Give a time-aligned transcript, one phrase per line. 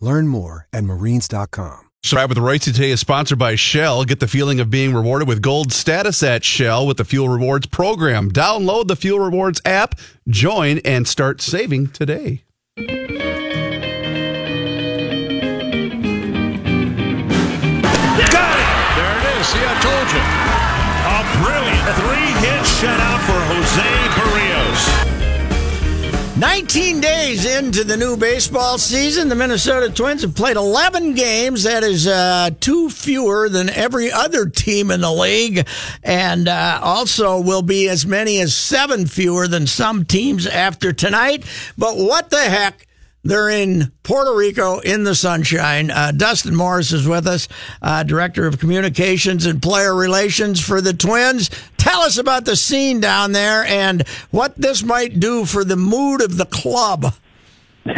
[0.00, 1.80] Learn more at marines.com.
[2.04, 4.04] Subscribe with the Right today is sponsored by Shell.
[4.04, 7.66] Get the feeling of being rewarded with gold status at Shell with the Fuel Rewards
[7.66, 8.30] program.
[8.30, 9.96] Download the Fuel Rewards app,
[10.28, 12.44] join, and start saving today.
[12.76, 12.86] Got
[18.56, 18.70] it!
[18.94, 19.46] There it is.
[19.48, 20.22] See, I told you.
[21.02, 24.07] A brilliant three-hit shutout for Jose Berrios.
[26.38, 31.64] 19 days into the new baseball season, the Minnesota Twins have played 11 games.
[31.64, 35.66] That is uh, two fewer than every other team in the league,
[36.04, 41.44] and uh, also will be as many as seven fewer than some teams after tonight.
[41.76, 42.87] But what the heck?
[43.24, 45.90] They're in Puerto Rico in the sunshine.
[45.90, 47.48] Uh, Dustin Morse is with us,
[47.82, 51.50] uh, Director of Communications and Player Relations for the Twins.
[51.76, 56.22] Tell us about the scene down there and what this might do for the mood
[56.22, 57.14] of the club.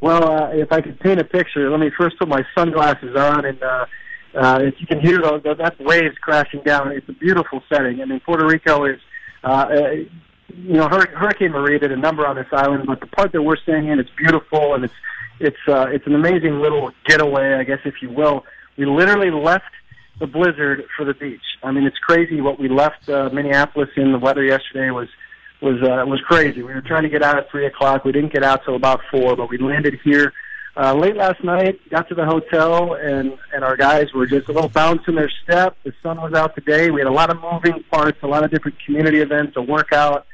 [0.00, 3.44] well, uh, if I could paint a picture, let me first put my sunglasses on,
[3.44, 3.86] and uh,
[4.34, 8.00] uh, if you can hear those, that waves crashing down, it's a beautiful setting.
[8.00, 9.00] I mean, Puerto Rico is.
[9.42, 9.68] Uh,
[10.56, 13.56] you know, Hurricane Maria did a number on this island, but the part that we're
[13.56, 14.94] staying in, it's beautiful and it's
[15.38, 18.44] it's uh, it's an amazing little getaway, I guess, if you will.
[18.78, 19.64] We literally left
[20.18, 21.42] the blizzard for the beach.
[21.62, 24.12] I mean, it's crazy what we left uh, Minneapolis in.
[24.12, 25.08] The weather yesterday was
[25.60, 26.62] was uh, was crazy.
[26.62, 28.04] We were trying to get out at three o'clock.
[28.04, 30.32] We didn't get out till about four, but we landed here
[30.74, 31.78] uh, late last night.
[31.90, 35.30] Got to the hotel, and and our guys were just a little bounce in their
[35.42, 35.76] step.
[35.84, 36.90] The sun was out today.
[36.90, 40.26] We had a lot of moving parts, a lot of different community events, a workout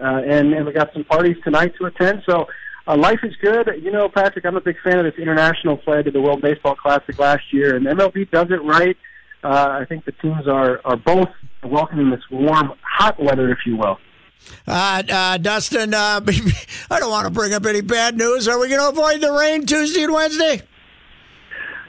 [0.00, 2.22] uh, and and we got some parties tonight to attend.
[2.28, 2.46] So
[2.86, 3.68] uh, life is good.
[3.82, 6.76] You know, Patrick, I'm a big fan of this international play to the World Baseball
[6.76, 8.96] Classic last year, and MLB does it right.
[9.42, 11.28] Uh, I think the teams are are both
[11.64, 13.98] welcoming this warm, hot weather, if you will.
[14.66, 16.20] Uh, uh, Dustin, uh,
[16.90, 18.46] I don't want to bring up any bad news.
[18.46, 20.62] Are we going to avoid the rain Tuesday and Wednesday?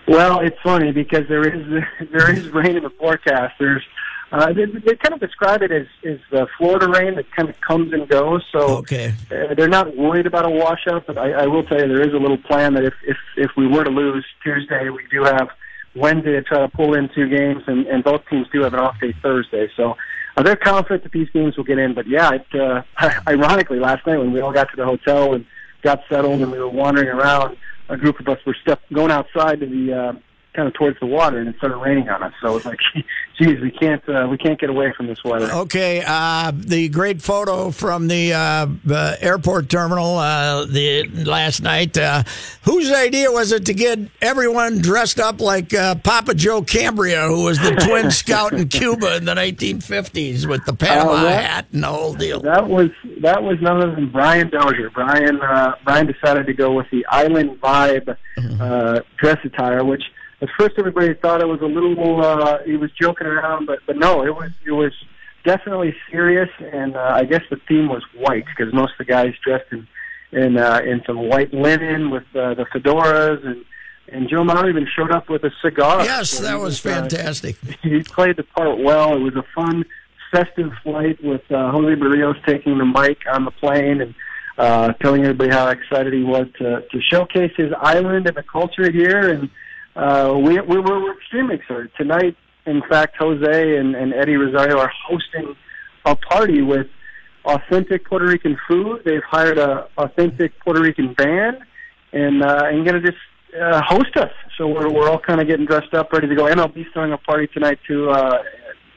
[0.08, 3.56] Well, it's funny because there is there is rain in the forecast.
[3.60, 3.84] There's
[4.32, 7.60] uh, they, they kind of describe it as is the Florida rain that kind of
[7.62, 8.44] comes and goes.
[8.52, 9.14] So okay.
[9.32, 11.08] uh, they're not worried about a washout.
[11.08, 13.52] But I, I will tell you, there is a little plan that if if if
[13.56, 15.50] we were to lose Tuesday, we do have
[15.96, 18.80] Wednesday to try to pull in two games, and, and both teams do have an
[18.80, 19.70] off day Thursday.
[19.78, 19.96] So
[20.36, 21.94] uh, they're confident that these games will get in.
[21.94, 22.82] But yeah, it, uh,
[23.28, 25.46] ironically, last night when we all got to the hotel and
[25.84, 27.58] got settled and we were wandering around,
[27.90, 30.14] a group of us were step going outside to the uh,
[30.58, 32.34] kind of towards the water, and it started raining on us.
[32.42, 32.80] So it was like,
[33.38, 35.50] geez, we can't uh, we can't get away from this weather.
[35.52, 41.98] Okay, uh, the great photo from the uh, airport terminal uh, the last night.
[41.98, 42.24] Uh,
[42.64, 47.44] whose idea was it to get everyone dressed up like uh, Papa Joe Cambria, who
[47.44, 51.84] was the twin scout in Cuba in the 1950s with the Panama that, hat and
[51.84, 52.42] the whole deal?
[52.42, 52.90] That was
[53.22, 54.90] that was none other than Brian Dozier.
[54.90, 55.40] Brian
[55.86, 58.98] Brian decided to go with the island vibe mm-hmm.
[59.20, 60.04] dress attire, which
[60.42, 63.98] at first everybody thought it was a little uh, he was joking around, but but
[63.98, 64.94] no, it was it was
[65.44, 69.34] definitely serious, and uh, I guess the theme was white because most of the guys
[69.44, 69.88] dressed in
[70.32, 73.64] in uh, in some white linen with uh, the fedoras and.
[74.10, 76.02] And Joe Mauer even showed up with a cigar.
[76.06, 77.58] Yes, that was, was fantastic.
[77.68, 79.14] Uh, he played the part well.
[79.18, 79.84] It was a fun,
[80.32, 84.16] festive flight with uh, Jose Berrios taking the mic on the plane and
[84.58, 88.90] uh, telling everybody how excited he was to, to showcase his island and the culture
[88.90, 89.30] here.
[89.30, 89.50] And
[89.98, 91.90] uh, we, we were extremely excited.
[91.98, 92.36] Tonight,
[92.68, 95.56] in fact, Jose and, and Eddie Rosario are hosting
[96.06, 96.86] a party with
[97.46, 99.02] authentic Puerto Rican food.
[99.06, 101.58] They've hired a authentic Puerto Rican band,
[102.14, 103.18] and uh, and going to just
[103.60, 104.32] uh, host us.
[104.58, 106.44] So we're we're all kind of getting dressed up, ready to go.
[106.44, 108.44] MLB's throwing a party tonight too, uh,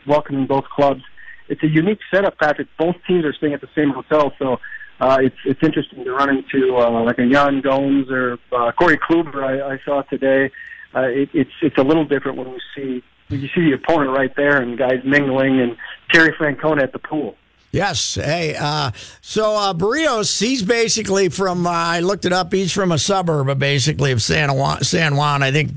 [0.06, 1.02] welcoming both clubs.
[1.48, 2.68] It's a unique setup, Patrick.
[2.78, 4.58] Both teams are staying at the same hotel, so
[5.00, 8.98] uh, it's it's interesting to run into uh, like a Yan Gomes or uh, Corey
[8.98, 10.50] Kluber I, I saw today
[10.94, 14.34] uh, it, it's it's a little different when we see you see the opponent right
[14.36, 15.76] there and guys mingling and
[16.12, 17.36] Terry Francona at the pool.
[17.72, 18.16] Yes.
[18.16, 18.90] Hey, uh,
[19.20, 23.56] so uh, Berrios, he's basically from, uh, I looked it up, he's from a suburb,
[23.60, 25.70] basically, of San Juan, San Juan, I think,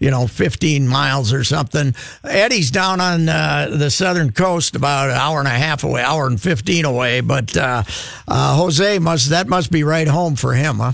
[0.00, 1.94] you know, 15 miles or something.
[2.24, 6.26] Eddie's down on uh, the southern coast, about an hour and a half away, hour
[6.26, 7.20] and 15 away.
[7.20, 7.84] But uh,
[8.26, 10.92] uh, Jose must, that must be right home for him, huh?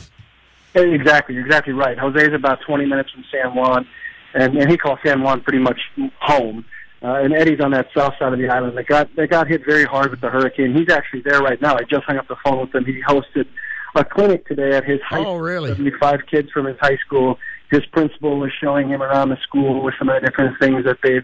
[0.74, 1.34] Exactly.
[1.34, 1.98] You're exactly right.
[1.98, 3.86] Jose is about 20 minutes from San Juan,
[4.34, 5.78] and, and he calls San Juan pretty much
[6.20, 6.64] home.
[7.02, 8.78] Uh, and Eddie's on that south side of the island.
[8.78, 10.74] They got they got hit very hard with the hurricane.
[10.74, 11.74] He's actually there right now.
[11.74, 12.86] I just hung up the phone with him.
[12.86, 13.46] He hosted
[13.94, 15.68] a clinic today at his high oh, really?
[15.68, 17.38] 75 kids from his high school.
[17.70, 20.98] His principal was showing him around the school with some of the different things that
[21.02, 21.22] they've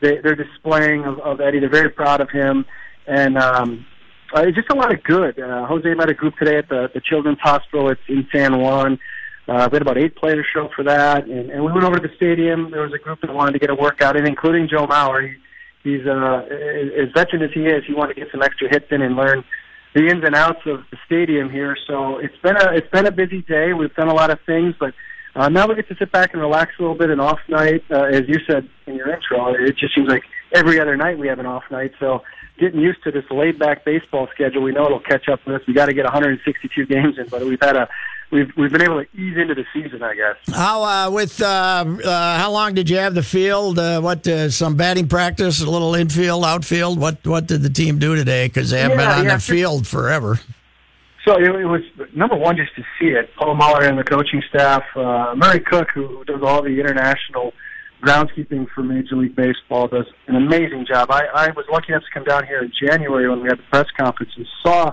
[0.00, 1.60] they, they're displaying of, of Eddie.
[1.60, 2.66] They're very proud of him,
[3.06, 3.86] and um,
[4.34, 5.38] uh, it's just a lot of good.
[5.38, 7.90] Uh, Jose met a group today at the the Children's Hospital.
[7.90, 8.98] It's in San Juan.
[9.48, 12.08] Uh, we had about eight players show for that, and, and we went over to
[12.08, 12.70] the stadium.
[12.70, 15.34] There was a group that wanted to get a workout in, including Joe Mauer.
[15.82, 16.46] He, he's uh,
[17.02, 17.82] as veteran as he is.
[17.86, 19.42] He wanted to get some extra hits in and learn
[19.94, 21.76] the ins and outs of the stadium here.
[21.86, 23.72] So it's been a it's been a busy day.
[23.72, 24.94] We've done a lot of things, but
[25.34, 27.10] uh, now we get to sit back and relax a little bit.
[27.10, 30.22] An off night, uh, as you said in your intro, it just seems like
[30.54, 31.92] every other night we have an off night.
[31.98, 32.22] So
[32.62, 35.66] getting used to this laid back baseball schedule, we know it'll catch up with us.
[35.66, 37.88] We got to get 162 games in, but we've had a
[38.30, 40.36] we've we've been able to ease into the season, I guess.
[40.54, 43.78] How uh, with uh, uh, how long did you have the field?
[43.78, 46.98] Uh, what uh, some batting practice, a little infield, outfield.
[46.98, 48.46] What what did the team do today?
[48.46, 49.54] Because they haven't Yeah, been on yeah, the sure.
[49.56, 50.38] field forever.
[51.26, 51.82] So it, it was
[52.14, 53.30] number one just to see it.
[53.36, 57.52] Paul Molitor and the coaching staff, uh, Murray Cook, who does all the international
[58.02, 61.10] groundskeeping for Major League Baseball, does an amazing job.
[61.10, 63.64] I, I was lucky enough to come down here in January when we had the
[63.70, 64.92] press conference and saw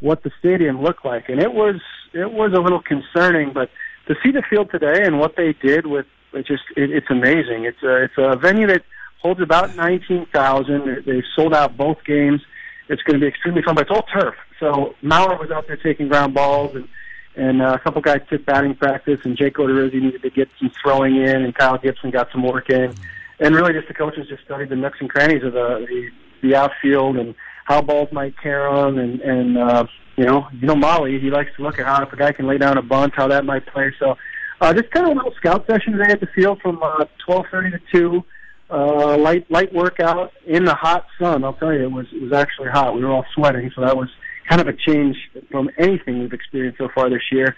[0.00, 1.80] what the stadium looked like, and it was
[2.12, 3.52] it was a little concerning.
[3.52, 3.70] But
[4.08, 7.64] to see the field today and what they did with it just it, it's amazing.
[7.64, 8.82] It's a it's a venue that
[9.22, 11.04] holds about nineteen thousand.
[11.06, 12.40] They've sold out both games.
[12.88, 14.34] It's going to be extremely fun, but it's all turf.
[14.58, 16.88] So Mauer was out there taking ground balls, and
[17.36, 20.70] and uh, a couple guys took batting practice, and Jake Odorizzi needed to get some
[20.82, 22.94] throwing in, and Kyle Gibson got some work in,
[23.38, 26.56] and really just the coaches just studied the nooks and crannies of the the, the
[26.56, 27.34] outfield and
[27.64, 29.86] how balls might carry them, and and uh,
[30.16, 32.46] you know you know Molly he likes to look at how if a guy can
[32.46, 33.92] lay down a bunt, how that might play.
[33.98, 34.16] So
[34.60, 37.46] uh, just kind of a little scout session today at the field from uh, twelve
[37.50, 38.24] thirty to two
[38.70, 41.44] uh, light light workout in the hot sun.
[41.44, 42.94] I'll tell you, it was it was actually hot.
[42.94, 44.08] We were all sweating, so that was
[44.50, 45.16] kind of a change
[45.50, 47.56] from anything we've experienced so far this year.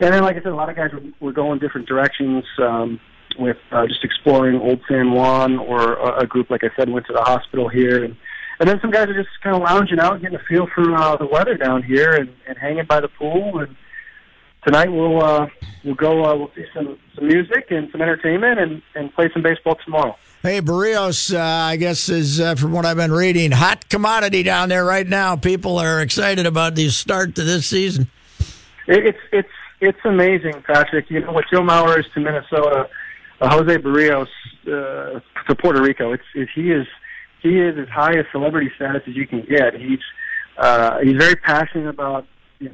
[0.00, 3.00] And then, like I said, a lot of guys were, were going different directions um,
[3.38, 7.06] with uh, just exploring Old San Juan, or a, a group, like I said, went
[7.06, 8.16] to the hospital here, and
[8.60, 11.16] and then some guys are just kind of lounging out, getting a feel for uh,
[11.16, 13.60] the weather down here, and, and hanging by the pool.
[13.60, 13.76] And
[14.64, 15.46] tonight we'll uh,
[15.84, 19.42] we'll go uh, we'll see some some music and some entertainment, and and play some
[19.42, 20.16] baseball tomorrow.
[20.44, 24.68] Hey, Berrios, uh, I guess is uh, from what I've been reading, hot commodity down
[24.68, 25.36] there right now.
[25.36, 28.10] People are excited about the start to this season.
[28.86, 29.48] It's it's
[29.80, 31.08] it's amazing, Patrick.
[31.08, 32.90] You know what Joe Mauer is to Minnesota,
[33.40, 34.26] uh, Jose Berrios
[34.66, 36.12] uh, to Puerto Rico.
[36.12, 36.86] It's it, he is
[37.40, 39.72] he is as high a celebrity status as you can get.
[39.72, 40.00] He's
[40.58, 42.26] uh, he's very passionate about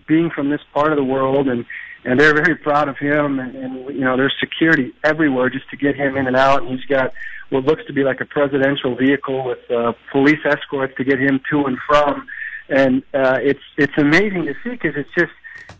[0.08, 1.64] being from this part of the world, and
[2.04, 3.38] and they're very proud of him.
[3.38, 6.62] And, and you know, there's security everywhere just to get him in and out.
[6.62, 7.12] And he's got
[7.50, 11.40] what looks to be like a presidential vehicle with uh, police escorts to get him
[11.50, 12.26] to and from.
[12.68, 15.32] And uh, it's it's amazing to see because it's just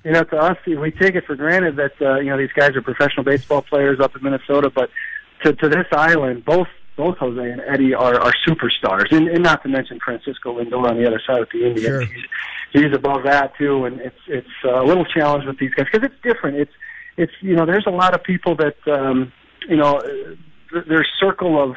[0.05, 2.75] you know to us we take it for granted that uh, you know these guys
[2.75, 4.91] are professional baseball players up in Minnesota, but
[5.45, 6.67] to to this island, both
[7.01, 10.99] both Jose and Eddie are, are superstars, and, and not to mention Francisco Lindor on
[10.99, 11.87] the other side with the Indians.
[11.87, 12.01] Sure.
[12.03, 12.25] He's,
[12.75, 16.23] he's above that too, and it's it's a little challenge with these guys because it's
[16.23, 16.59] different.
[16.59, 16.73] It's
[17.17, 19.33] it's you know there's a lot of people that um,
[19.67, 19.99] you know
[20.73, 21.77] their circle of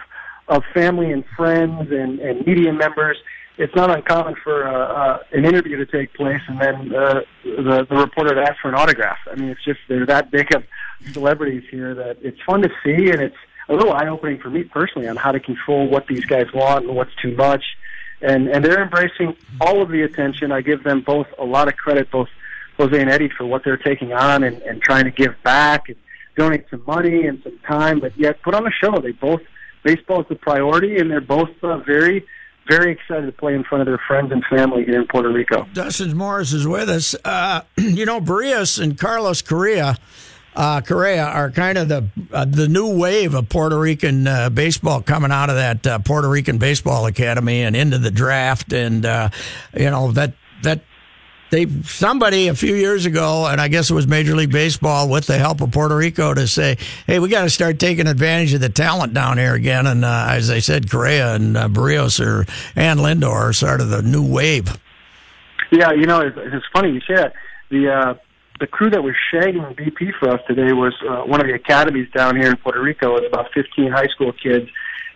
[0.49, 3.17] of family and friends and, and media members.
[3.57, 7.87] It's not uncommon for uh, uh, an interview to take place and then uh, the
[7.89, 9.19] the reporter to ask for an autograph.
[9.31, 10.63] I mean, it's just they're that big of
[11.13, 13.37] celebrities here that it's fun to see and it's
[13.70, 16.86] a little eye opening for me personally on how to control what these guys want
[16.86, 17.63] and what's too much.
[18.22, 20.51] And and they're embracing all of the attention.
[20.51, 22.29] I give them both a lot of credit, both
[22.77, 25.98] Jose and Eddie, for what they're taking on and, and trying to give back and
[26.36, 29.00] donate some money and some time, but yet put on a show.
[29.00, 29.41] They both
[29.84, 32.25] baseball is the priority, and they're both uh, very
[32.67, 35.67] very excited to play in front of their friends and family here in Puerto Rico.
[35.74, 37.15] Dustin Morse is with us.
[37.25, 39.98] Uh, you know, Berrios and Carlos Correa,
[40.55, 45.01] uh, Correa are kind of the uh, the new wave of Puerto Rican uh, baseball
[45.01, 49.29] coming out of that uh, Puerto Rican Baseball Academy and into the draft, and uh,
[49.75, 50.81] you know that that
[51.50, 55.25] they somebody a few years ago, and I guess it was Major League Baseball, with
[55.25, 58.62] the help of Puerto Rico, to say, "Hey, we got to start taking advantage of
[58.62, 62.45] the talent down here again." And uh, as I said, Correa and Berrios or
[62.75, 64.77] and Lindor are sort of the new wave.
[65.72, 67.33] Yeah, you know, it's, it's funny you say that.
[67.69, 68.19] The
[68.60, 72.07] the crew that was shagging BP for us today was uh, one of the academies
[72.15, 73.15] down here in Puerto Rico.
[73.17, 74.69] It's about 15 high school kids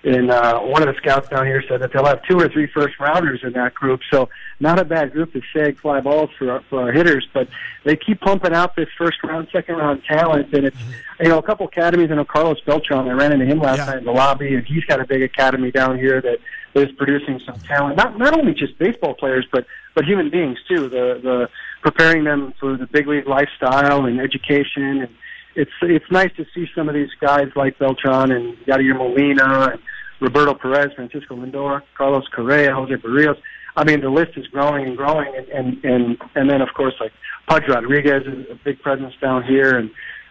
[0.03, 2.67] and uh, one of the scouts down here said that they'll have two or three
[2.67, 3.99] first rounders in that group.
[4.11, 4.29] So
[4.59, 7.47] not a bad group to shag fly balls for our, for our hitters, but
[7.83, 10.77] they keep pumping out this first round, second round talent, and it's
[11.19, 12.09] you know a couple academies.
[12.11, 13.07] I know Carlos Beltran.
[13.07, 13.85] I ran into him last Yeah.
[13.85, 16.37] night in the lobby, and he's got a big academy down here that
[16.75, 17.97] is producing some talent.
[17.97, 19.65] Not not only just baseball players, but
[19.95, 20.89] but human beings too.
[20.89, 21.49] The the
[21.87, 25.09] preparing them for the big league lifestyle and education and
[25.55, 29.79] it's it's nice to see some of these guys like Beltran and Yadier Molina and
[30.21, 33.37] Roberto Perez, Francisco Lindor, Carlos Correa, Jose Berrios.
[33.75, 36.93] I mean, the list is growing and growing, and and and, and then of course
[36.99, 37.11] like
[37.47, 39.89] Pudge Rodriguez is a big presence down here, and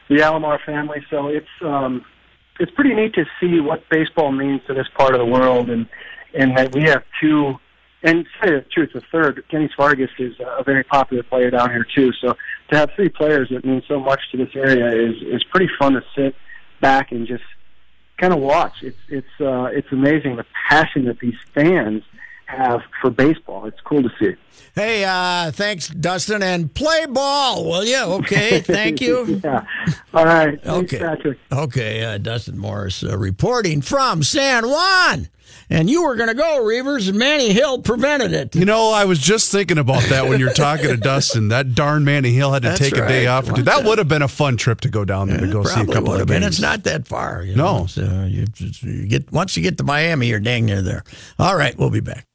[0.09, 1.05] the Alomar family.
[1.11, 2.05] So it's um,
[2.61, 5.89] it's pretty neat to see what baseball means to this part of the world, and
[6.35, 7.55] and that we have two.
[8.07, 11.71] And to say the truth, the third, Kenny Vargas is a very popular player down
[11.71, 12.13] here too.
[12.21, 12.35] So
[12.71, 15.93] to have three players that mean so much to this area is is pretty fun
[15.95, 16.35] to sit
[16.81, 17.43] back and just
[18.19, 18.75] kind of watch.
[18.83, 22.03] It's it's uh, it's amazing the passion that these fans
[22.47, 23.67] have for baseball.
[23.67, 24.35] It's cool to see.
[24.77, 28.01] Hey, uh, thanks, Dustin, and play ball, will you?
[28.21, 29.41] Okay, thank you.
[29.45, 29.67] yeah.
[30.15, 30.63] All right.
[30.63, 30.99] Thanks, Okay.
[31.05, 31.39] Patrick.
[31.51, 35.29] Okay, uh, Dustin Morse uh, reporting from San Juan.
[35.69, 38.55] And you were going to go, Reavers, and Manny Hill prevented it.
[38.55, 41.49] You know, I was just thinking about that when you're talking to Dustin.
[41.49, 43.47] That darn Manny Hill had to That's take a day off.
[43.47, 43.85] What's that that?
[43.85, 46.13] would have been a fun trip to go down there to go see a couple
[46.13, 46.43] of have been.
[46.43, 46.55] games.
[46.55, 47.43] It's not that far.
[47.43, 47.81] You No.
[47.81, 48.47] know, so you,
[48.83, 51.03] you get once you get to Miami, you're dang near there.
[51.39, 52.27] All right, we'll be back.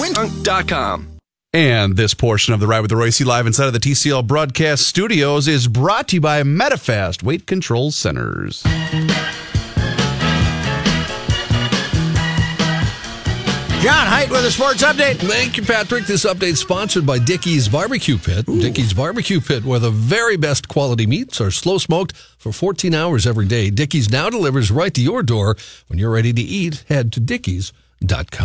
[0.00, 1.19] Windhunk.com.
[1.52, 4.86] And this portion of the Ride with the Royce live inside of the TCL broadcast
[4.86, 8.62] studios is brought to you by Medifast Weight Control Centers.
[13.82, 15.16] John Height with a sports update.
[15.16, 16.04] Thank you, Patrick.
[16.04, 18.46] This update is sponsored by Dickey's Barbecue Pit.
[18.46, 23.26] Dickey's Barbecue Pit, where the very best quality meats are slow smoked for 14 hours
[23.26, 23.70] every day.
[23.70, 25.56] Dickey's now delivers right to your door.
[25.88, 27.89] When you're ready to eat, head to Dickies.com.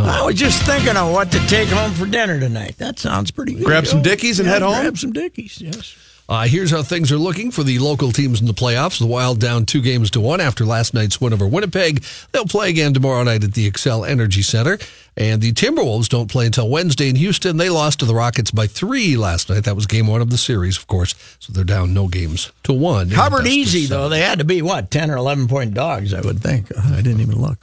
[0.06, 2.78] I was just thinking of what to take home for dinner tonight.
[2.78, 3.66] That sounds pretty good.
[3.66, 4.82] Grab some Dickies and Yeah, head home?
[4.82, 5.96] Grab some Dickies, yes.
[6.28, 8.98] Uh, here's how things are looking for the local teams in the playoffs.
[8.98, 12.04] The Wild down two games to one after last night's win over Winnipeg.
[12.32, 14.80] They'll play again tomorrow night at the Xcel Energy Center.
[15.16, 17.58] And the Timberwolves don't play until Wednesday in Houston.
[17.58, 19.66] They lost to the Rockets by three last night.
[19.66, 21.14] That was game one of the series, of course.
[21.40, 23.12] So they're down no games to one.
[23.12, 24.10] Covered easy, though.
[24.10, 26.76] They had to be, what, 10 or 11 point dogs, I would think.
[26.76, 27.60] I didn't even look.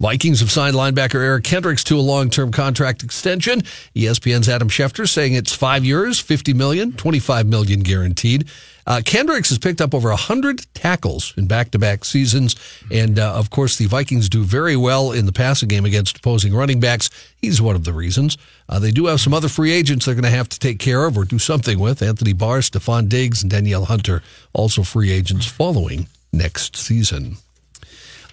[0.00, 3.62] Vikings have signed linebacker Eric Kendricks to a long-term contract extension.
[3.94, 8.48] ESPN's Adam Schefter saying it's five years, 50 million, 25 million guaranteed.
[8.86, 12.54] Uh, Kendricks has picked up over 100 tackles in back-to-back seasons.
[12.90, 16.54] And, uh, of course, the Vikings do very well in the passing game against opposing
[16.54, 17.08] running backs.
[17.36, 18.36] He's one of the reasons.
[18.68, 21.06] Uh, they do have some other free agents they're going to have to take care
[21.06, 22.02] of or do something with.
[22.02, 24.22] Anthony Barr, Stefon Diggs, and Danielle Hunter,
[24.52, 27.36] also free agents following next season.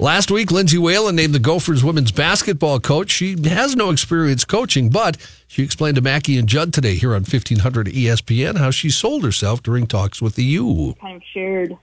[0.01, 3.11] Last week, Lindsay Whalen named the Gophers women's basketball coach.
[3.11, 5.15] She has no experience coaching, but
[5.47, 9.61] she explained to Mackey and Judd today here on 1500 ESPN how she sold herself
[9.61, 10.95] during talks with the U.
[10.99, 11.77] kind of shared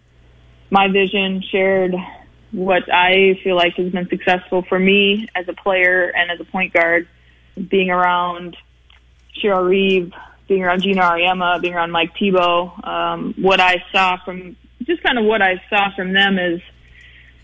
[0.70, 1.94] my vision, shared
[2.50, 6.44] what I feel like has been successful for me as a player and as a
[6.44, 7.06] point guard,
[7.68, 8.56] being around
[9.40, 10.12] Cheryl Reeve,
[10.48, 12.80] being around Geno Auriemma, being around Mike Thibault.
[12.82, 16.60] Um, what I saw from just kind of what I saw from them is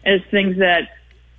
[0.07, 0.89] is things that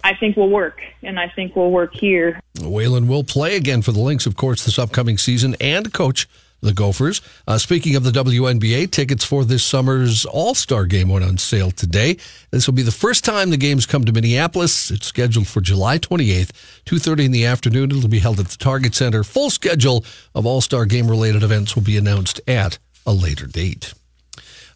[0.04, 2.40] I think will work, and I think will work here.
[2.62, 6.28] Whalen will play again for the Lynx, of course, this upcoming season and coach
[6.62, 7.22] the Gophers.
[7.48, 11.72] Uh, speaking of the WNBA, tickets for this summer's All Star game went on sale
[11.72, 12.18] today.
[12.52, 14.92] This will be the first time the games come to Minneapolis.
[14.92, 16.52] It's scheduled for July 28th,
[16.86, 17.92] 2.30 in the afternoon.
[17.92, 19.24] It'll be held at the Target Center.
[19.24, 20.04] Full schedule
[20.34, 23.94] of All Star game related events will be announced at a later date.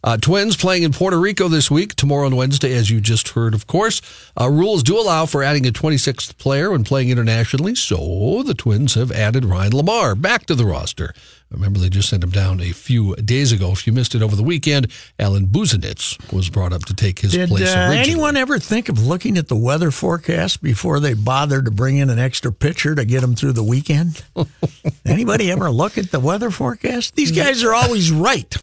[0.02, 3.54] Uh, twins playing in Puerto Rico this week, tomorrow and Wednesday, as you just heard,
[3.54, 4.02] of course.
[4.40, 8.94] Uh, rules do allow for adding a 26th player when playing internationally, so the Twins
[8.94, 11.14] have added Ryan LaMarre back to the roster.
[11.52, 13.72] Remember, they just sent him down a few days ago.
[13.72, 14.88] If you missed it over the weekend,
[15.18, 17.68] Alan Busenitz was brought up to take his Did place.
[17.68, 21.98] uh, anyone ever think of looking at the weather forecast before they bothered to bring
[21.98, 24.24] in an extra pitcher to get them through the weekend?
[25.06, 27.16] Anybody ever look at the weather forecast?
[27.16, 28.56] These guys are always right.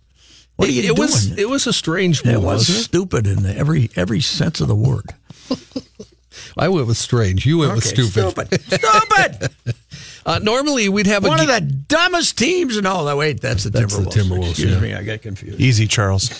[0.56, 0.98] What are you it, doing?
[0.98, 2.34] was it was a strange move.
[2.34, 2.82] it was wasn't it?
[2.82, 5.04] stupid in every every sense of the word.
[6.58, 7.44] I went with strange.
[7.44, 8.30] You went with stupid.
[8.30, 8.60] Stupid.
[8.62, 9.50] Stupid.
[10.26, 12.82] Uh, normally we'd have a One of the dumbest teams.
[12.82, 14.12] No, wait, that's the That's the Timberwolves.
[14.12, 14.80] Timberwolves, Excuse yeah.
[14.80, 15.60] me, I got confused.
[15.60, 16.32] Easy, Charles.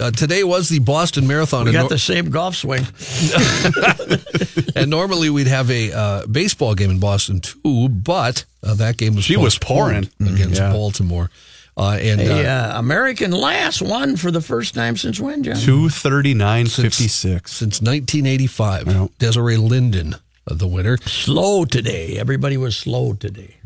[0.00, 2.86] uh, today was the Boston Marathon, We got nor- the same golf swing.
[4.76, 9.14] and normally we'd have a uh, baseball game in Boston too, but uh, that game
[9.14, 10.08] was She was pouring.
[10.20, 10.72] against Yeah.
[10.72, 11.30] Baltimore.
[11.76, 15.56] Uh, and A uh, uh, American Last won for the first time since when, John?
[15.56, 17.48] 239.56.
[17.48, 19.06] since 1985, Yeah.
[19.18, 20.14] Desiree Linden,
[20.48, 20.98] uh, the winner.
[20.98, 22.16] Slow today.
[22.16, 23.56] Everybody was slow today.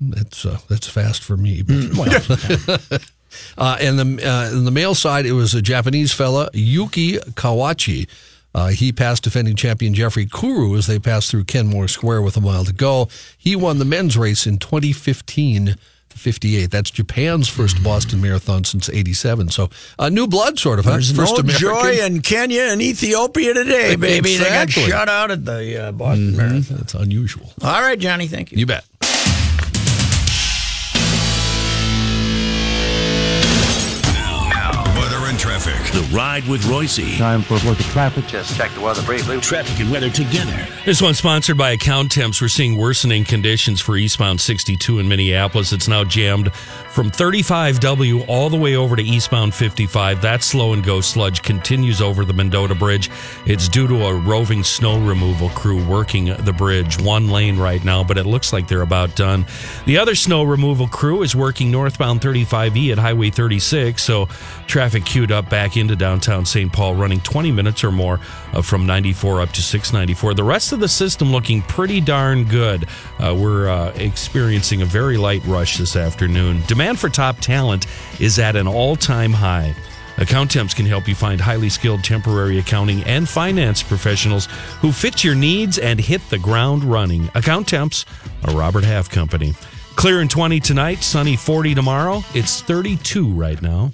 [0.00, 1.62] That's uh, that's fast for me.
[1.62, 2.30] But,
[3.58, 8.08] uh, and the uh, in the male side, it was a Japanese fella, Yuki Kawauchi.
[8.54, 12.40] Uh, he passed defending champion Geoffrey Kirui as they passed through Kenmore Square with a
[12.40, 13.08] mile to go.
[13.38, 15.76] He won the men's race in 2015.
[16.20, 16.70] 58.
[16.70, 19.48] That's Japan's first Boston Marathon since 87.
[19.48, 20.84] So, uh, new blood, sort of.
[20.84, 20.92] Huh?
[20.92, 21.58] There's first no American.
[21.58, 24.36] joy in Kenya and Ethiopia today, baby.
[24.36, 24.90] They got Exactly.
[24.90, 26.76] shut out at the uh, Boston Marathon.
[26.76, 27.52] That's unusual.
[27.62, 28.58] All right, Johnny, thank you.
[28.58, 28.84] You bet.
[35.92, 37.18] The Ride with Royce.
[37.18, 38.26] Time for a look at traffic.
[38.26, 39.40] Just check the weather briefly.
[39.40, 40.66] Traffic and weather together.
[40.84, 42.40] This one's sponsored by Accountemps.
[42.40, 45.72] We're seeing worsening conditions for eastbound 62 in Minneapolis.
[45.72, 50.22] It's now jammed from 35W all the way over to eastbound 55.
[50.22, 53.10] That slow and go sludge continues over the Mendota Bridge.
[53.44, 57.00] It's due to a roving snow removal crew working the bridge.
[57.00, 59.44] One lane right now, but it looks like they're about done.
[59.86, 64.26] The other snow removal crew is working northbound 35E at Highway 36, so
[64.66, 66.72] traffic queued up back into downtown St.
[66.72, 68.20] Paul, running 20 minutes or more
[68.52, 70.34] uh, from 94 up to 694.
[70.34, 72.86] The rest of the system looking pretty darn good.
[73.18, 76.62] Uh, we're uh, experiencing a very light rush this afternoon.
[76.68, 77.86] Demand for top talent
[78.20, 79.74] is at an all time high.
[80.16, 84.46] Accountemps can help you find highly skilled temporary accounting and finance professionals
[84.80, 87.22] who fit your needs and hit the ground running.
[87.28, 88.04] Accountemps,
[88.44, 89.54] a Robert Half company.
[89.96, 92.22] Clear and 20 tonight, sunny 40 tomorrow.
[92.34, 93.92] It's 32 right now.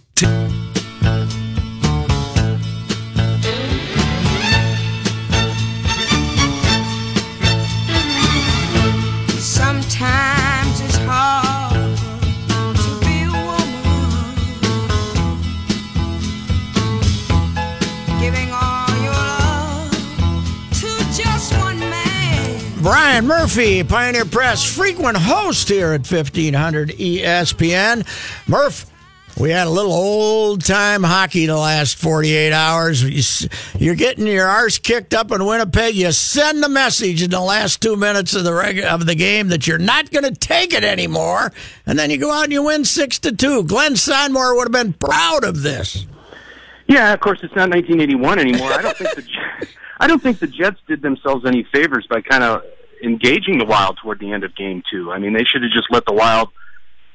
[23.27, 28.07] Murphy, Pioneer Press, frequent host here at 1500 ESPN.
[28.49, 28.87] Murph,
[29.37, 33.49] we had a little old time hockey the last 48 hours.
[33.79, 35.97] You're getting your arse kicked up in Winnipeg.
[35.97, 39.49] You send the message in the last two minutes of the reg- of the game
[39.49, 41.53] that you're not going to take it anymore,
[41.85, 43.65] and then you go out and you win six to two.
[43.65, 46.07] Glen Sonmor would have been proud of this.
[46.87, 48.73] Yeah, of course, it's not 1981 anymore.
[48.73, 49.27] I don't think the
[49.99, 52.63] I don't think the Jets did themselves any favors by kind of
[53.03, 55.13] engaging the Wild toward the end of Game Two.
[55.13, 56.49] I mean, they should have just let the Wild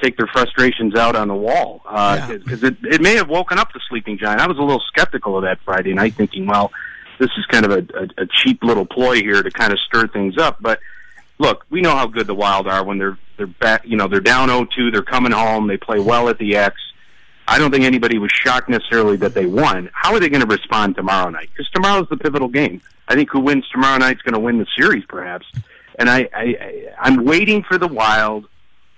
[0.02, 3.72] take their frustrations out on the wall uh, because it it may have woken up
[3.74, 4.41] the sleeping giant.
[4.41, 6.72] I was a little skeptical of that Friday night, thinking, well,
[7.20, 10.08] this is kind of a, a, a cheap little ploy here to kind of stir
[10.08, 10.80] things up, but.
[11.39, 13.82] Look, we know how good the Wild are when they're they're back.
[13.84, 14.91] You know, they're down 0-2.
[14.91, 15.65] They're coming home.
[15.65, 16.76] They play well at the X.
[17.48, 19.89] I don't think anybody was shocked necessarily that they won.
[19.94, 21.50] How are they going to respond tomorrow night?
[21.52, 22.82] Because tomorrow's the pivotal game.
[23.08, 25.46] I think who wins tomorrow night's going to win the series, perhaps.
[26.02, 28.48] And I, I, I'm waiting for the Wild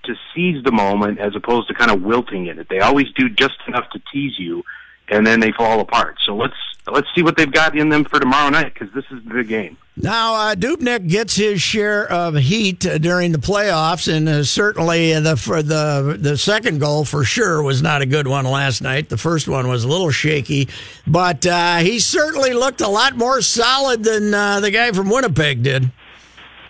[0.05, 2.69] to seize the moment as opposed to kind of wilting in it.
[2.69, 4.63] They always do just enough to tease you,
[5.09, 6.19] and then they fall apart.
[6.25, 6.55] So let's
[6.89, 9.75] let's see what they've got in them for tomorrow night because this is the game.
[9.97, 15.19] Now, uh, Dubnyk gets his share of heat uh, during the playoffs, and uh, certainly
[15.19, 19.09] the for the the second goal for sure was not a good one last night.
[19.09, 20.69] The first one was a little shaky,
[21.05, 25.63] but uh, he certainly looked a lot more solid than uh, the guy from Winnipeg
[25.63, 25.91] did.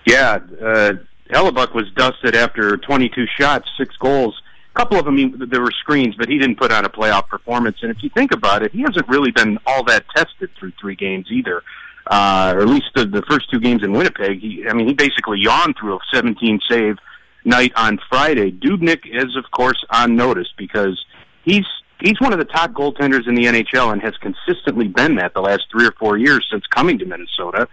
[0.05, 0.93] Yeah, uh,
[1.29, 4.41] Hellebuyck was dusted after 22 shots, six goals.
[4.75, 7.27] A couple of them, he, there were screens, but he didn't put on a playoff
[7.27, 7.77] performance.
[7.81, 10.95] And if you think about it, he hasn't really been all that tested through three
[10.95, 11.63] games either.
[12.05, 14.41] Uh, or at least the, the first two games in Winnipeg.
[14.41, 16.97] He, I mean, he basically yawned through a 17 save
[17.45, 18.51] night on Friday.
[18.51, 21.01] Dubnyk is, of course, on notice because
[21.43, 21.65] he's
[22.01, 25.41] he's one of the top goaltenders in the NHL and has consistently been that the
[25.41, 27.69] last three or four years since coming to Minnesota.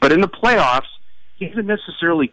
[0.00, 0.86] But in the playoffs,
[1.36, 2.32] he hasn't necessarily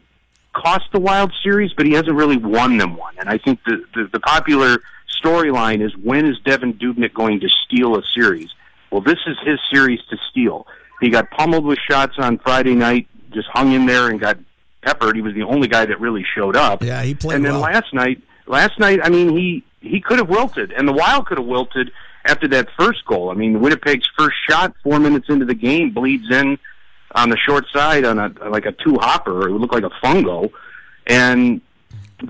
[0.53, 3.15] cost the Wild series, but he hasn't really won them one.
[3.19, 4.79] And I think the the, the popular
[5.23, 8.49] storyline is when is Devan Dubnyk going to steal a series?
[8.91, 10.65] Well, this is his series to steal.
[11.01, 14.37] He got pummeled with shots on Friday night, just hung in there and got
[14.81, 15.15] peppered.
[15.15, 16.83] He was the only guy that really showed up.
[16.83, 17.61] Yeah, he played And then well.
[17.61, 21.37] last night, last night, I mean, he he could have wilted, and the Wild could
[21.37, 21.91] have wilted
[22.25, 23.29] after that first goal.
[23.29, 26.57] I mean, Winnipeg's first shot, four minutes into the game, bleeds in
[27.15, 29.47] on the short side on a like a two hopper.
[29.47, 30.51] It would look like a fungo,
[31.07, 31.61] and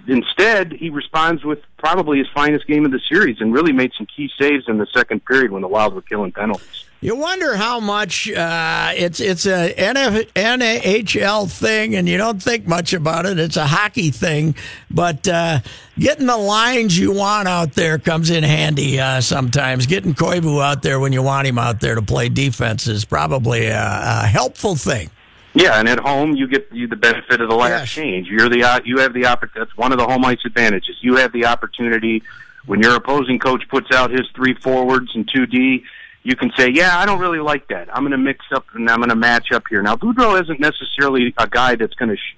[0.08, 4.06] instead he responds with probably his finest game of the series and really made some
[4.06, 6.86] key saves in the second period when the Wild were killing penalties.
[7.02, 12.68] You wonder how much uh, it's it's a NF, NHL thing, and you don't think
[12.68, 13.40] much about it.
[13.40, 14.54] It's a hockey thing,
[14.92, 15.60] but uh,
[15.98, 19.86] getting the lines you want out there comes in handy uh, sometimes.
[19.86, 23.68] Getting Koivu out there when you want him out there to play defense is probably
[23.68, 25.10] a, a helpful thing.
[25.54, 27.90] Yeah, and at home you get you the benefit of the last Yes.
[27.92, 28.28] change.
[28.28, 30.96] You're the uh, you have the oppor- That's one of the home ice advantages.
[31.02, 32.22] You have the opportunity
[32.66, 35.84] when your opposing coach puts out his three forwards and two D.
[36.24, 37.88] You can say, "Yeah, I don't really like that.
[37.96, 40.60] I'm going to mix up and I'm going to match up here." Now, Boudreau isn't
[40.60, 42.36] necessarily a guy that's going to sh-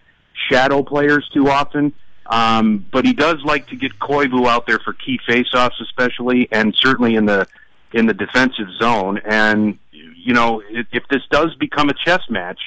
[0.50, 1.92] shadow players too often,
[2.28, 6.74] um, but he does like to get Koivu out there for key faceoffs, especially, and
[6.78, 7.46] certainly in the
[7.92, 9.20] in the defensive zone.
[9.26, 12.60] And you know, if, if this does become a chess match,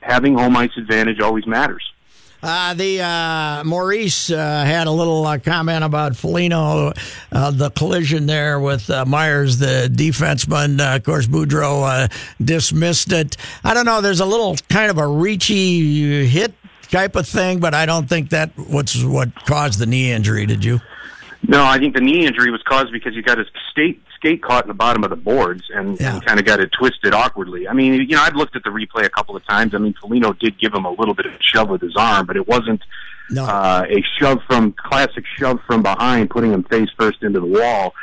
[0.00, 1.82] having home ice advantage always matters.
[2.42, 6.92] Uh, the uh, Maurice uh, had a little uh, comment about Foligno,
[7.32, 10.80] uh, the collision there with uh, Myers, the defenseman.
[10.80, 12.08] Uh, of course, Boudreau uh,
[12.42, 13.36] dismissed it.
[13.62, 14.00] I don't know.
[14.00, 16.54] There's a little kind of a reachy hit
[16.90, 20.46] type of thing, but I don't think that was what caused the knee injury.
[20.46, 20.80] Did you?
[21.46, 24.64] No, I think the knee injury was caused because he got his skate skate caught
[24.64, 27.66] in the bottom of the boards and, and kind of got it twisted awkwardly.
[27.66, 29.74] I mean, you know, I've looked at the replay a couple of times.
[29.74, 32.26] I mean, Foligno did give him a little bit of a shove with his arm,
[32.26, 32.82] but it wasn't
[33.48, 37.94] uh, a shove from classic shove from behind, putting him face first into the wall.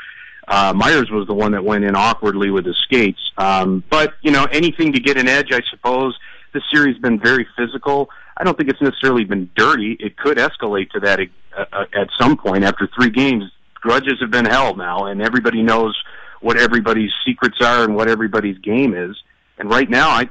[0.48, 3.20] Uh, Myers was the one that went in awkwardly with his skates.
[3.38, 6.18] Um, but you know, anything to get an edge, I suppose.
[6.54, 8.10] This series has been very physical.
[8.38, 9.98] I don't think it's necessarily been dirty.
[10.00, 13.52] It could escalate to that uh, uh, at some point after three games.
[13.82, 15.98] Grudges have been held now, and everybody knows
[16.42, 19.16] what everybody's secrets are and what everybody's game is.
[19.58, 20.30] And right now, I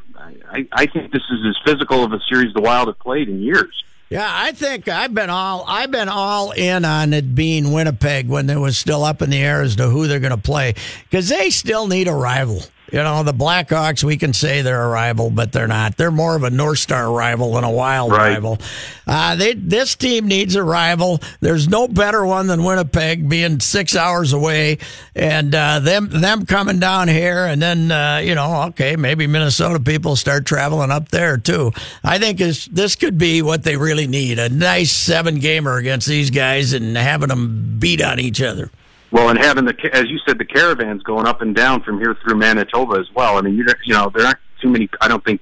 [0.50, 3.42] I, I think this is as physical of a series the Wild have played in
[3.42, 3.82] years.
[4.08, 8.48] Yeah, I think I've been all I've been all in on it being Winnipeg when
[8.48, 11.28] it was still up in the air as to who they're going to play because
[11.28, 12.62] they still need a rival.
[12.92, 15.96] You know, the Blackhawks, we can say they're a rival, but they're not.
[15.96, 18.58] They're more of a North Star rival than a Wild rival.
[19.06, 21.20] Uh, they, this team needs a rival.
[21.40, 24.78] There's no better one than Winnipeg being six hours away
[25.14, 27.44] and uh, them them coming down here.
[27.44, 31.72] And then, uh, you know, okay, maybe Minnesota people start traveling up there too.
[32.04, 36.06] I think is this could be what they really need a nice seven gamer against
[36.06, 38.70] these guys and having them beat on each other.
[39.16, 42.14] Well, and having the, as you said, the caravans going up and down from here
[42.22, 43.38] through Manitoba as well.
[43.38, 44.90] I mean, you you know, there aren't too many.
[45.00, 45.40] I don't think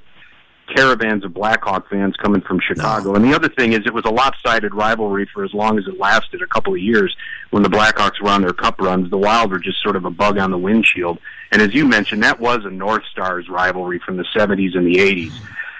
[0.72, 3.16] caravans of Blackhawk fans coming from Chicago.
[3.16, 5.98] And the other thing is, it was a lopsided rivalry for as long as it
[5.98, 7.16] lasted, a couple of years.
[7.50, 10.10] When the Blackhawks were on their cup runs, the Wild were just sort of a
[10.10, 11.18] bug on the windshield.
[11.50, 15.00] And as you mentioned, that was a North Stars rivalry from the '70s and the
[15.00, 15.32] '80s.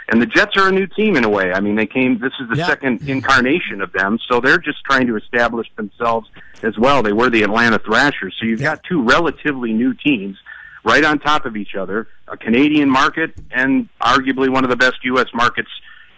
[0.09, 1.53] And the Jets are a new team in a way.
[1.53, 2.19] I mean, they came.
[2.19, 6.29] This is the second incarnation of them, so they're just trying to establish themselves
[6.63, 7.03] as well.
[7.03, 10.37] They were the Atlanta Thrashers, so you've got two relatively new teams
[10.85, 14.97] right on top of each other, a Canadian market and arguably one of the best
[15.05, 15.29] U.S.
[15.33, 15.71] markets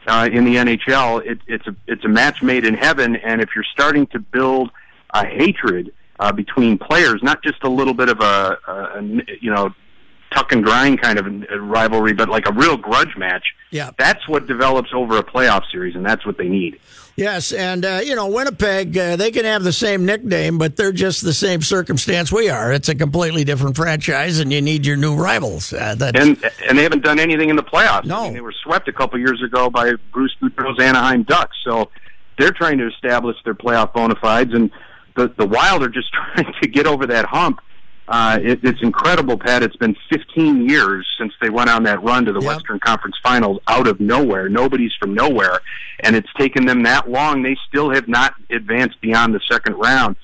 [0.06, 1.24] uh, in the NHL.
[1.24, 4.70] It, it's a it's a match made in heaven, and if you're starting to build
[5.10, 9.02] a hatred uh, between players, not just a little bit of a, a, a
[9.40, 9.74] you know
[10.36, 11.26] tuck and grind kind of
[11.60, 13.44] rivalry, but like a real grudge match.
[13.70, 13.90] Yeah.
[13.98, 16.78] That's what develops over a playoff series, and that's what they need.
[17.16, 20.92] Yes, and uh, you know Winnipeg, uh, they can have the same nickname, but they're
[20.92, 22.70] just the same circumstance we are.
[22.72, 25.72] It's a completely different franchise, and you need your new rivals.
[25.72, 28.04] Uh, that's, And and they haven't done anything in the playoffs.
[28.04, 31.56] No, I mean, they were swept a couple years ago by Bruce Boudreau's Anaheim Ducks.
[31.64, 31.90] So
[32.38, 34.70] they're trying to establish their playoff bona fides, and
[35.16, 37.60] the the Wild are just trying to get over that hump.
[38.08, 39.62] Uh, it, it's incredible, Pat.
[39.62, 43.58] It's been 15 years since they went on that run to the Western Conference Finals
[43.66, 44.48] out of nowhere.
[44.48, 45.60] Nobody's from nowhere,
[46.00, 47.42] and it's taken them that long.
[47.42, 50.16] They still have not advanced beyond the second round.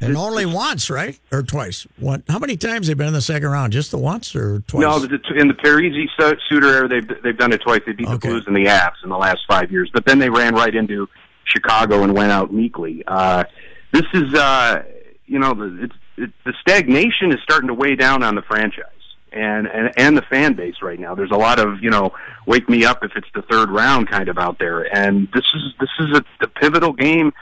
[0.00, 1.86] and only once, right, or twice?
[1.98, 2.22] What?
[2.28, 3.72] How many times they've been in the second round?
[3.72, 4.82] Just the once or twice?
[4.82, 4.96] No,
[5.36, 7.80] in the Parise Su- Suter era, they've they've done it twice.
[7.84, 10.30] They beat the Blues and the Avs in the last five years, but then they
[10.30, 11.08] ran right into
[11.44, 13.02] Chicago and went out meekly.
[13.06, 13.44] Uh,
[13.92, 14.82] this is, uh,
[15.26, 18.84] you know, the, it's it, the stagnation is starting to weigh down on the franchise
[19.32, 21.14] and, and and the fan base right now.
[21.14, 22.12] There's a lot of you know,
[22.46, 25.62] wake me up if it's the third round kind of out there, and this is
[25.78, 27.32] this is a, pivotal game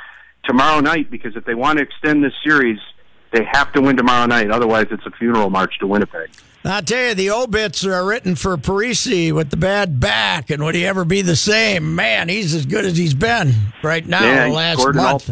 [0.44, 2.78] tomorrow night because if they want to extend this series,
[3.32, 4.50] they have to win tomorrow night.
[4.50, 6.30] Otherwise, it's a funeral march to Winnipeg.
[6.64, 10.74] I'll tell you, the obits are written for Parise with the bad back, and would
[10.74, 11.94] he ever be the same?
[11.94, 14.24] Man, he's as good as he's been right now.
[14.24, 15.30] Yeah, the last in all- month.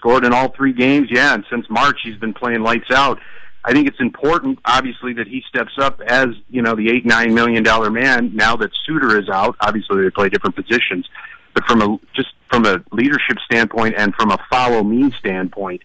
[0.00, 1.08] Scored in all three games.
[1.10, 3.18] Yeah, and since March he's been playing lights out.
[3.62, 7.34] I think it's important, obviously, that he steps up as you know the eight nine
[7.34, 8.34] million dollar man.
[8.34, 11.06] Now that Suter is out, obviously they play different positions,
[11.52, 15.82] but from a just from a leadership standpoint and from a follow me standpoint,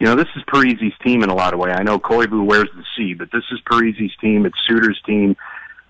[0.00, 1.76] you know this is Parise's team in a lot of ways.
[1.78, 4.44] I know Koivu wears the C, but this is Parise's team.
[4.44, 5.36] It's Suter's team.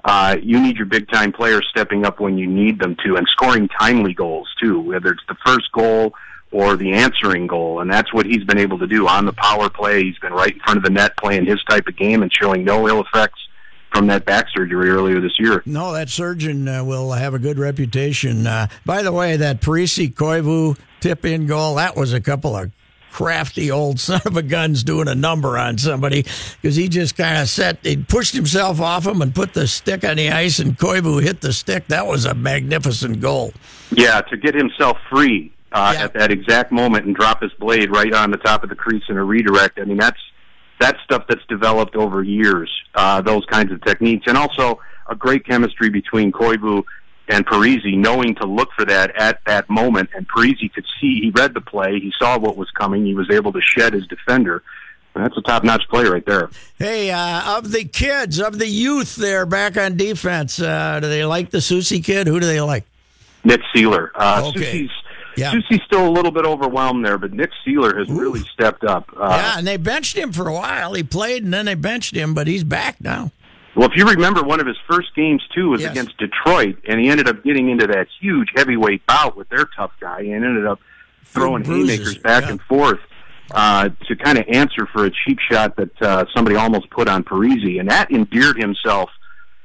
[0.04, 3.26] Uh, you need your big time players stepping up when you need them to and
[3.28, 6.12] scoring timely goals too, whether it's the first goal
[6.52, 7.80] or the answering goal.
[7.80, 10.04] And that's what he's been able to do on the power play.
[10.04, 12.64] He's been right in front of the net playing his type of game and showing
[12.64, 13.40] no ill effects
[13.90, 15.62] from that back surgery earlier this year.
[15.66, 18.46] No, that surgeon uh, will have a good reputation.
[18.46, 22.70] Uh, by the way, that Parise Koivu tip in goal, that was a couple of
[23.10, 27.42] crafty old son of a guns doing a number on somebody because he just kind
[27.42, 30.78] of set, he pushed himself off him and put the stick on the ice, and
[30.78, 31.86] Koivu hit the stick.
[31.88, 33.52] That was a magnificent goal.
[33.90, 36.04] Yeah, to get himself free uh, Yeah.
[36.04, 39.04] at that exact moment and drop his blade right on the top of the crease
[39.08, 39.78] in a redirect.
[39.80, 40.18] I mean, that's
[40.80, 42.70] that's stuff that's developed over years.
[42.94, 46.82] Uh, those kinds of techniques, and also a great chemistry between Koivu
[47.28, 50.11] and Parise, knowing to look for that at that moment.
[50.14, 53.30] And Parise could see, he read the play, he saw what was coming, he was
[53.30, 54.62] able to shed his defender.
[55.14, 56.48] That's a top-notch play right there.
[56.78, 61.24] Hey, uh, of the kids, of the youth there back on defense, uh, do they
[61.24, 62.26] like the Soucy kid?
[62.26, 62.85] Who do they like?
[63.44, 64.08] Nick Seeler.
[64.14, 64.85] Uh, Okay.
[64.87, 64.90] Soucy's,
[65.36, 65.52] Yeah.
[65.52, 69.10] Soucy's still a little bit overwhelmed there, but Nick Seeler has really stepped up.
[69.16, 70.94] Uh, yeah, and they benched him for a while.
[70.94, 73.32] He played and then they benched him, but he's back now.
[73.74, 75.92] Well, if you remember, one of his first games too was Yes.
[75.92, 79.92] against Detroit, and he ended up getting into that huge heavyweight bout with their tough
[79.98, 80.80] guy, and ended up
[81.24, 82.50] throwing bruises, haymakers back yeah.
[82.50, 82.98] and forth
[83.52, 87.24] uh, to kind of answer for a cheap shot that uh, somebody almost put on
[87.24, 89.08] Parise, and that endeared himself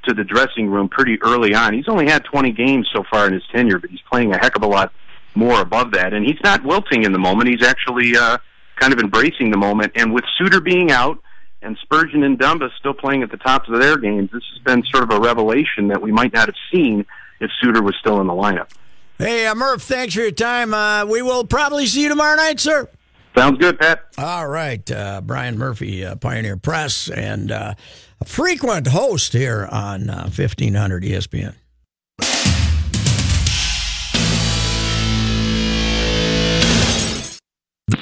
[0.08, 1.74] to the dressing room pretty early on.
[1.74, 4.56] He's only had 20 games so far in his tenure, but he's playing a heck
[4.56, 4.94] of a lot
[5.36, 7.50] more above that, and he's not wilting in the moment.
[7.50, 8.38] He's actually uh,
[8.78, 11.20] kind of embracing the moment, and with Suter being out
[11.62, 14.84] and Spurgeon and Dumba still playing at the tops of their games, this has been
[14.92, 17.06] sort of a revelation that we might not have seen
[17.40, 18.70] if Suter was still in the lineup.
[19.18, 20.74] Hey, uh, Murph, thanks for your time.
[20.74, 22.88] Uh, we will probably see you tomorrow night, sir.
[23.36, 24.02] Sounds good, Pat.
[24.18, 24.90] All right.
[24.90, 27.74] Uh, Brian Murphy, uh, Pioneer Press, and uh,
[28.20, 31.56] a frequent host here on uh, 1500 ESPN.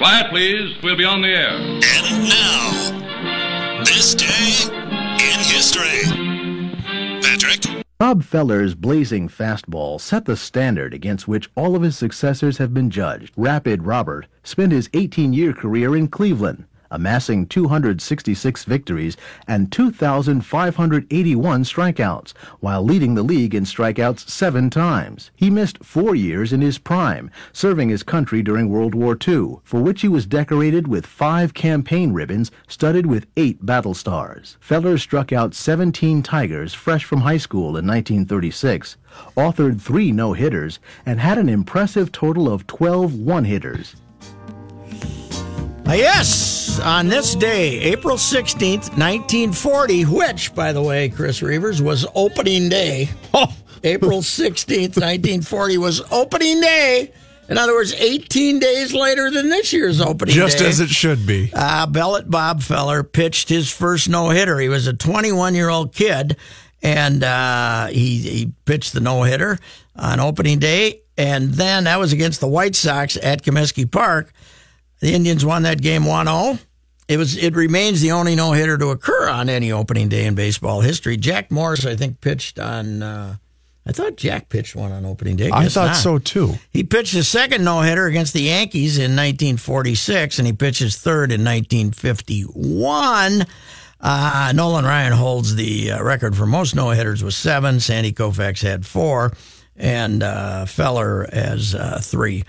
[0.06, 0.76] Quiet, please.
[0.84, 1.50] We'll be on the air.
[1.50, 4.70] And now, this day
[5.14, 6.04] in history.
[7.20, 7.84] Patrick?
[7.98, 12.88] Bob Feller's blazing fastball set the standard against which all of his successors have been
[12.88, 13.34] judged.
[13.36, 22.32] Rapid Robert spent his 18 year career in Cleveland, amassing 266 victories and 2,581 strikeouts,
[22.60, 25.30] while leading the league in strikeouts seven times.
[25.36, 29.82] He missed four years in his prime, serving his country during World War II, for
[29.82, 34.56] which he was decorated with five campaign ribbons studded with eight battle stars.
[34.60, 38.96] Feller struck out 17 Tigers fresh from high school in 1936,
[39.36, 43.96] authored three no-hitters, and had an impressive total of 12 one-hitters.
[44.20, 45.25] Uh,
[45.94, 52.68] yes, on this day, April 16th, 1940, which, by the way, Chris Reavers, was opening
[52.68, 53.08] day.
[53.84, 57.12] April 16th, 1940 was opening day.
[57.48, 60.66] In other words, 18 days later than this year's opening Just day.
[60.66, 61.52] as it should be.
[61.54, 64.58] Uh, Bullet Bob Feller pitched his first no hitter.
[64.58, 66.36] He was a 21 year old kid,
[66.82, 69.58] and uh, he, he pitched the no hitter
[69.94, 71.02] on opening day.
[71.16, 74.32] And then that was against the White Sox at Comiskey Park.
[75.00, 76.58] The Indians won that game 1 0.
[77.08, 77.36] It was.
[77.36, 81.16] It remains the only no hitter to occur on any opening day in baseball history.
[81.16, 83.02] Jack Morris, I think, pitched on.
[83.02, 83.36] Uh,
[83.88, 85.48] I thought Jack pitched one on opening day.
[85.50, 85.96] I Guess thought not.
[85.96, 86.54] so too.
[86.70, 90.96] He pitched his second no hitter against the Yankees in 1946, and he pitched his
[90.96, 93.46] third in 1951.
[94.00, 97.78] Uh, Nolan Ryan holds the uh, record for most no hitters with seven.
[97.78, 99.32] Sandy Koufax had four,
[99.76, 102.44] and uh, Feller has uh, three.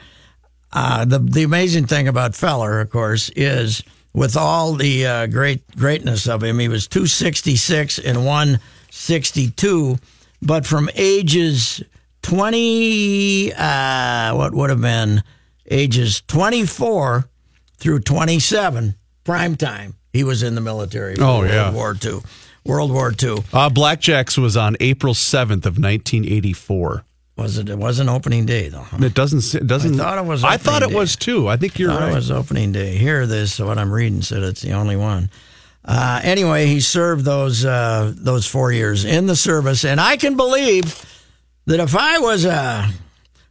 [0.80, 3.82] Uh, the the amazing thing about Feller, of course, is
[4.14, 9.98] with all the uh, great greatness of him, he was 266 and 162,
[10.42, 11.82] but from ages
[12.22, 15.24] 20, uh, what would have been
[15.72, 17.28] ages 24
[17.78, 21.72] through 27, prime time, he was in the military for Oh, World yeah.
[21.72, 22.20] War II.
[22.66, 23.38] World War II.
[23.54, 27.04] Uh, Blackjacks was on April 7th of 1984.
[27.38, 27.70] Was it?
[27.70, 28.86] It wasn't opening day though.
[29.00, 29.54] It doesn't.
[29.54, 30.00] It doesn't.
[30.00, 30.96] I thought it was I thought it day.
[30.96, 31.48] was too.
[31.48, 32.12] I think you're thought right.
[32.12, 32.98] It was opening day.
[32.98, 35.30] Here, this what I'm reading said it's the only one.
[35.86, 40.36] Uh, anyway, he served those uh, those four years in the service, and I can
[40.36, 41.06] believe
[41.68, 42.90] that if I was a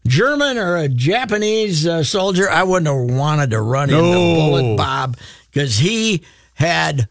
[0.06, 4.34] German or a Japanese uh, soldier, I wouldn't have wanted to run into No.
[4.34, 5.16] Bullet Bob
[5.50, 7.08] because he had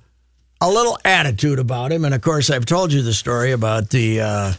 [0.62, 2.06] a little attitude about him.
[2.06, 4.54] And of course, I've told you the story about the uh,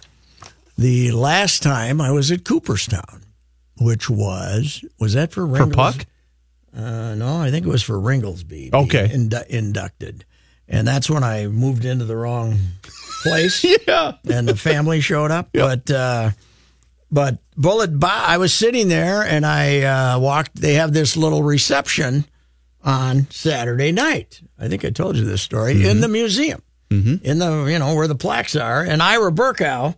[0.76, 3.22] the last time I was at Cooperstown,
[3.80, 6.06] which was was that for For Puck?
[6.76, 8.72] Uh, no, I think it was for Ringolsby.
[8.74, 9.08] Okay.
[9.08, 10.24] indu- inducted,
[10.68, 12.58] and that's when I moved into the wrong
[13.22, 13.64] place.
[13.88, 15.48] yeah, and the family showed up.
[15.54, 16.30] But uh,
[17.10, 20.56] but Bullet Bob, I was sitting there and I uh, walked.
[20.56, 22.26] They have this little reception
[22.84, 24.42] on Saturday night.
[24.58, 28.08] I think I told you this story in the museum, in the you know where
[28.08, 28.82] the plaques are.
[28.82, 29.96] And Ira Berkow,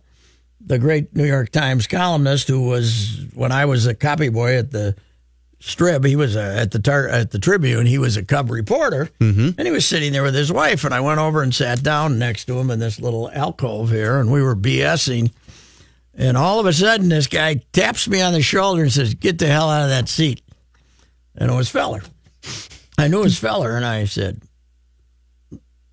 [0.61, 4.71] the great New York Times columnist, who was when I was a copy boy at
[4.71, 4.95] the
[5.61, 7.85] Strib, he was uh, at the tar- at the Tribune.
[7.85, 9.49] He was a Cub reporter, Mm-hmm.
[9.57, 10.85] and he was sitting there with his wife.
[10.85, 14.19] And I went over and sat down next to him in this little alcove here,
[14.19, 15.31] and we were BSing.
[16.13, 19.37] And all of a sudden, this guy taps me on the shoulder and says, "Get
[19.39, 20.41] the hell out of that seat."
[21.35, 22.03] And it was Feller.
[22.97, 24.41] I knew it was Feller, and I said,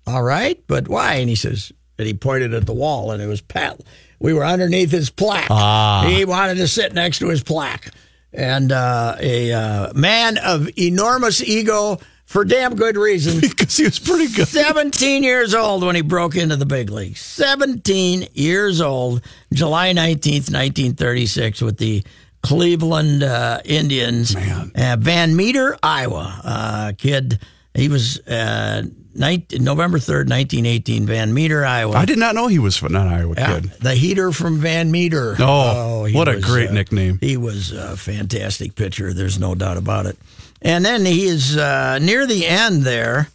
[0.05, 3.27] "All right, but why?" And he says, and he pointed at the wall, and it
[3.27, 3.81] was Pat.
[4.19, 5.47] We were underneath his plaque.
[5.49, 6.05] Ah.
[6.07, 7.91] He wanted to sit next to his plaque,
[8.33, 13.39] and uh, a uh, man of enormous ego for damn good reason.
[13.41, 14.47] because he was pretty good.
[14.47, 17.21] 17 years old when he broke into the big leagues.
[17.21, 19.21] 17 years old,
[19.53, 22.03] July 19th, 1936, with the
[22.43, 24.35] Cleveland uh, Indians.
[24.35, 24.71] Man.
[24.75, 26.41] Uh, Van Meter, Iowa.
[26.43, 27.39] Uh, kid,
[27.77, 28.83] he was uh,
[29.15, 31.93] 19, November 3rd, 1918, Van Meter, Iowa.
[31.95, 33.71] I did not know he was an Iowa Yeah, kid.
[33.81, 35.35] the heater from Van Meter.
[35.39, 37.17] Oh, he what a great uh, nickname.
[37.21, 39.13] He was a fantastic pitcher.
[39.13, 40.17] There's no doubt about it.
[40.61, 43.29] And then he is uh, near the end there.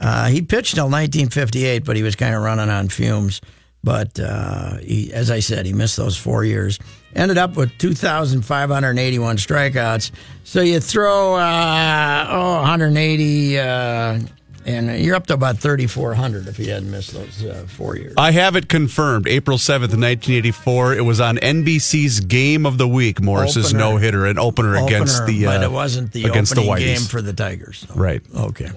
[0.00, 3.40] Uh, he pitched till 1958, but he was kind of running on fumes.
[3.82, 6.78] But uh, he, as I said, he missed those four years.
[7.14, 10.10] Ended up with 2,581 strikeouts.
[10.44, 14.20] So you throw uh, oh 180, uh,
[14.66, 18.14] and you're up to about 3,400 if he hadn't missed those uh, four years.
[18.16, 19.26] I have it confirmed.
[19.26, 20.94] April 7th, 1984.
[20.94, 23.78] It was on NBC's Game of the Week, Morris's Opener.
[23.78, 25.46] no hitter, an opener, against the.
[25.46, 26.84] Uh, but it wasn't the against opening the Whiteys.
[26.98, 27.86] game for the Tigers.
[27.94, 28.22] Right.
[28.36, 28.70] Okay.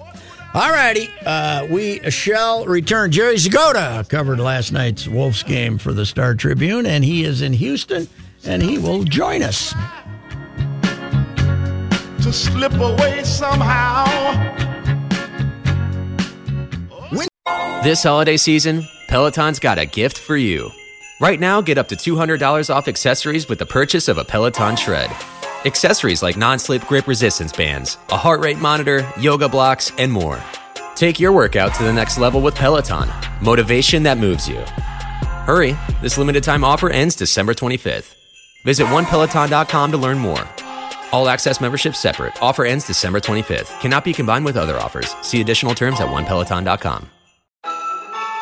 [0.54, 1.08] All righty.
[1.26, 3.10] Uh, we shall return.
[3.10, 7.52] Jerry Zgoda covered last night's Wolves game for the Star Tribune, and he is in
[7.54, 8.06] Houston,
[8.46, 9.74] and he will join us.
[12.22, 14.04] to slip away somehow.
[17.82, 20.70] This holiday season, Peloton's got a gift for you.
[21.20, 25.10] Right now, get up to $200 off accessories with the purchase of a Peloton Tread.
[25.66, 30.42] Accessories like non slip grip resistance bands, a heart rate monitor, yoga blocks, and more.
[30.94, 33.10] Take your workout to the next level with Peloton.
[33.42, 34.60] Motivation that moves you.
[35.46, 38.23] Hurry, this limited time offer ends December 25th.
[38.64, 40.42] Visit onepeloton.com to learn more.
[41.12, 42.40] All access membership separate.
[42.42, 43.80] Offer ends December 25th.
[43.80, 45.14] Cannot be combined with other offers.
[45.22, 47.10] See additional terms at onepeloton.com.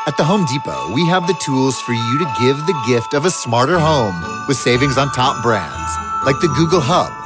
[0.04, 3.24] At the Home Depot, we have the tools for you to give the gift of
[3.24, 5.92] a smarter home with savings on top brands,
[6.26, 7.12] like the Google Hub,